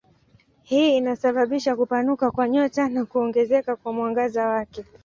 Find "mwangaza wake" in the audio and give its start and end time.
3.93-4.83